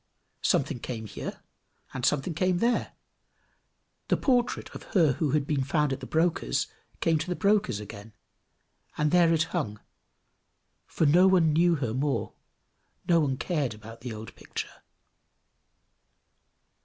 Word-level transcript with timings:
Something 0.41 0.79
came 0.79 1.05
here, 1.05 1.41
and 1.93 2.03
something 2.03 2.33
came 2.33 2.57
there; 2.57 2.93
the 4.07 4.17
portrait 4.17 4.73
of 4.73 4.81
her 4.97 5.11
who 5.13 5.29
had 5.33 5.45
been 5.45 5.63
found 5.63 5.93
at 5.93 5.99
the 5.99 6.07
broker's 6.07 6.65
came 7.01 7.19
to 7.19 7.27
the 7.27 7.35
broker's 7.35 7.79
again; 7.79 8.13
and 8.97 9.11
there 9.11 9.31
it 9.31 9.43
hung, 9.53 9.79
for 10.87 11.05
no 11.05 11.27
one 11.27 11.53
knew 11.53 11.75
her 11.75 11.93
more 11.93 12.33
no 13.07 13.19
one 13.19 13.37
cared 13.37 13.75
about 13.75 14.01
the 14.01 14.11
old 14.11 14.33
picture. 14.35 14.81